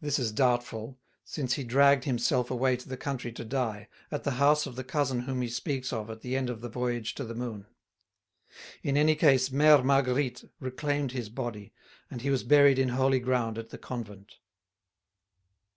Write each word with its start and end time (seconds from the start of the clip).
This 0.00 0.18
is 0.18 0.32
doubtful, 0.32 0.98
since 1.24 1.52
he 1.52 1.62
dragged 1.62 2.02
himself 2.02 2.50
away 2.50 2.76
to 2.76 2.88
the 2.88 2.96
country 2.96 3.30
to 3.30 3.44
die, 3.44 3.86
at 4.10 4.24
the 4.24 4.32
house 4.32 4.66
of 4.66 4.74
the 4.74 4.82
cousin 4.82 5.20
whom 5.20 5.42
he 5.42 5.48
speaks 5.48 5.92
of 5.92 6.10
at 6.10 6.22
the 6.22 6.34
end 6.36 6.50
of 6.50 6.60
the 6.60 6.68
Voyage 6.68 7.14
to 7.14 7.22
the 7.22 7.36
Moon. 7.36 7.66
In 8.82 8.96
any 8.96 9.14
case, 9.14 9.50
Mère 9.50 9.84
Marguerite 9.84 10.42
reclaimed 10.58 11.12
his 11.12 11.28
body, 11.28 11.72
and 12.10 12.22
he 12.22 12.30
was 12.30 12.42
buried 12.42 12.80
in 12.80 12.88
holy 12.88 13.20
ground 13.20 13.58
at 13.58 13.68
the 13.68 13.78
convent. 13.78 14.38